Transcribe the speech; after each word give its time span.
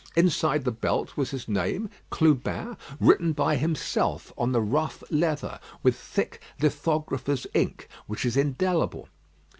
Inside 0.15 0.65
the 0.65 0.71
belt 0.71 1.15
was 1.15 1.29
his 1.29 1.47
name 1.47 1.87
"Clubin," 2.09 2.75
written 2.99 3.33
by 3.33 3.55
himself 3.57 4.33
on 4.35 4.51
the 4.51 4.59
rough 4.59 5.03
leather, 5.11 5.59
with 5.83 5.95
thick 5.95 6.41
lithographer's 6.59 7.45
ink, 7.53 7.87
which 8.07 8.25
is 8.25 8.35
indelible. 8.35 9.09